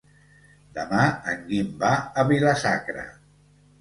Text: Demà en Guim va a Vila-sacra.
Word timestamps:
Demà 0.77 1.03
en 1.33 1.45
Guim 1.51 1.69
va 1.85 1.93
a 2.23 2.27
Vila-sacra. 2.33 3.05